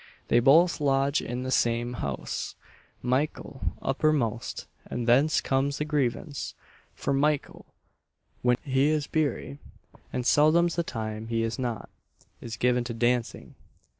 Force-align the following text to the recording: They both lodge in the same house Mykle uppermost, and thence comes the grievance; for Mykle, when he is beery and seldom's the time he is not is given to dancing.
They 0.29 0.39
both 0.39 0.81
lodge 0.81 1.21
in 1.21 1.43
the 1.43 1.51
same 1.51 1.93
house 1.93 2.55
Mykle 3.03 3.73
uppermost, 3.83 4.65
and 4.87 5.05
thence 5.05 5.41
comes 5.41 5.77
the 5.77 5.85
grievance; 5.85 6.55
for 6.95 7.13
Mykle, 7.13 7.65
when 8.41 8.57
he 8.63 8.89
is 8.89 9.05
beery 9.05 9.59
and 10.11 10.25
seldom's 10.25 10.75
the 10.75 10.81
time 10.83 11.27
he 11.27 11.43
is 11.43 11.59
not 11.59 11.87
is 12.41 12.57
given 12.57 12.83
to 12.85 12.95
dancing. 12.95 13.53